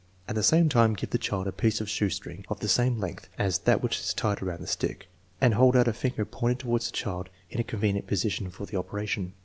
[0.27, 3.29] At the same time give the child a piece of shoestring, of the same length
[3.37, 5.07] as that which is tied around the stick,
[5.39, 8.77] and hold out a finger pointed toward the child and in convenient position for the
[8.79, 9.33] operation.